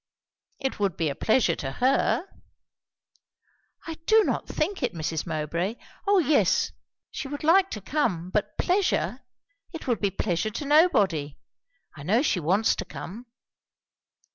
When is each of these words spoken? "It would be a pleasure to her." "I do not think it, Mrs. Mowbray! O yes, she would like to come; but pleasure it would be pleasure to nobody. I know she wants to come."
"It 0.59 0.79
would 0.79 0.97
be 0.97 1.09
a 1.09 1.15
pleasure 1.15 1.55
to 1.57 1.73
her." 1.73 2.25
"I 3.85 3.99
do 4.07 4.23
not 4.23 4.47
think 4.47 4.81
it, 4.81 4.95
Mrs. 4.95 5.27
Mowbray! 5.27 5.75
O 6.07 6.17
yes, 6.17 6.71
she 7.11 7.27
would 7.27 7.43
like 7.43 7.69
to 7.69 7.81
come; 7.81 8.31
but 8.31 8.57
pleasure 8.57 9.19
it 9.71 9.85
would 9.85 9.99
be 9.99 10.09
pleasure 10.09 10.49
to 10.49 10.65
nobody. 10.65 11.37
I 11.95 12.01
know 12.01 12.23
she 12.23 12.39
wants 12.39 12.75
to 12.77 12.85
come." 12.85 13.27